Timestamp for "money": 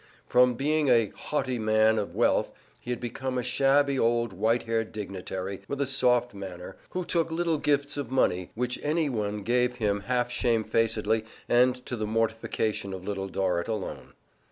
8.09-8.49